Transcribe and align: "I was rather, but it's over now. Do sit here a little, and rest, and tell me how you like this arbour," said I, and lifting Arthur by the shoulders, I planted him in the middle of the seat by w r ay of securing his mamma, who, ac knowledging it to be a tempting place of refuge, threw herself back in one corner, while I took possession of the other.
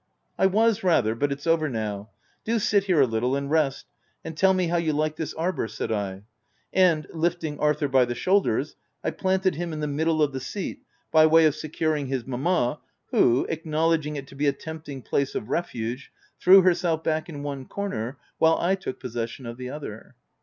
"I 0.39 0.47
was 0.47 0.83
rather, 0.83 1.13
but 1.13 1.31
it's 1.31 1.45
over 1.45 1.69
now. 1.69 2.09
Do 2.43 2.57
sit 2.57 2.85
here 2.85 3.01
a 3.01 3.05
little, 3.05 3.35
and 3.35 3.51
rest, 3.51 3.85
and 4.25 4.35
tell 4.35 4.55
me 4.55 4.65
how 4.65 4.77
you 4.77 4.93
like 4.93 5.15
this 5.15 5.31
arbour," 5.35 5.67
said 5.67 5.91
I, 5.91 6.23
and 6.73 7.05
lifting 7.13 7.59
Arthur 7.59 7.87
by 7.87 8.05
the 8.05 8.15
shoulders, 8.15 8.75
I 9.03 9.11
planted 9.11 9.53
him 9.53 9.71
in 9.73 9.79
the 9.79 9.85
middle 9.85 10.23
of 10.23 10.33
the 10.33 10.39
seat 10.39 10.79
by 11.11 11.25
w 11.25 11.43
r 11.43 11.43
ay 11.43 11.45
of 11.49 11.55
securing 11.55 12.07
his 12.07 12.25
mamma, 12.25 12.79
who, 13.11 13.45
ac 13.47 13.61
knowledging 13.65 14.15
it 14.15 14.25
to 14.29 14.35
be 14.35 14.47
a 14.47 14.53
tempting 14.53 15.03
place 15.03 15.35
of 15.35 15.49
refuge, 15.49 16.11
threw 16.39 16.63
herself 16.63 17.03
back 17.03 17.29
in 17.29 17.43
one 17.43 17.65
corner, 17.67 18.17
while 18.39 18.57
I 18.57 18.73
took 18.73 18.99
possession 18.99 19.45
of 19.45 19.57
the 19.57 19.69
other. 19.69 20.15